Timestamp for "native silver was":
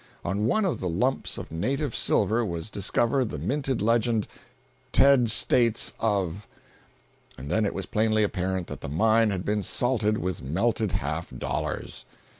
1.51-2.71